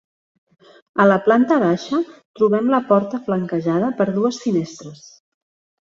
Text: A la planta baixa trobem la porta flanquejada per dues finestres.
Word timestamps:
A 1.03 1.05
la 1.09 1.17
planta 1.27 1.59
baixa 1.65 2.01
trobem 2.41 2.73
la 2.77 2.81
porta 2.91 3.23
flanquejada 3.29 3.93
per 4.01 4.11
dues 4.19 4.45
finestres. 4.49 5.09